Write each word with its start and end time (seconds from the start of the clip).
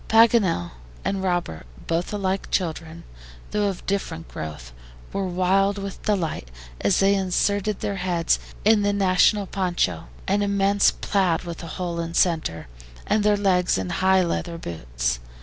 Paganel 0.09 0.71
and 1.05 1.21
Robert, 1.21 1.67
both 1.85 2.11
alike 2.11 2.49
children, 2.49 3.03
though 3.51 3.67
of 3.67 3.85
different 3.85 4.27
growth, 4.27 4.73
were 5.13 5.27
wild 5.27 5.77
with 5.77 6.01
delight 6.01 6.49
as 6.79 6.99
they 6.99 7.13
inserted 7.13 7.81
their 7.81 7.97
heads 7.97 8.39
in 8.65 8.81
the 8.81 8.93
national 8.93 9.45
PONCHO, 9.45 10.05
an 10.27 10.41
immense 10.41 10.89
plaid 10.89 11.43
with 11.43 11.61
a 11.61 11.67
hole 11.77 11.99
in 11.99 12.15
center, 12.15 12.67
and 13.05 13.23
their 13.23 13.37
legs 13.37 13.77
in 13.77 13.91
high 13.91 14.23
leather 14.23 14.57
boots. 14.57 15.19